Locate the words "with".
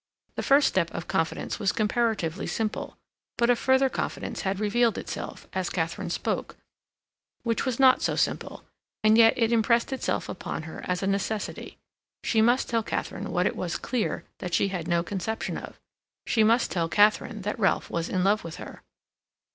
18.43-18.55